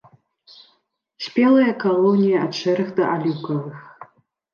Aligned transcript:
Спелыя 1.25 1.71
калоніі 1.83 2.39
ад 2.45 2.53
шэрых 2.61 2.89
да 3.01 3.11
аліўкавых. 3.17 3.77